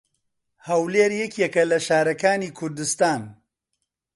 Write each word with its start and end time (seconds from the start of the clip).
هەولێر 0.67 1.11
یەکێکە 1.21 1.63
لە 1.71 1.77
شارەکانی 1.87 2.55
کوردستان. 2.57 3.21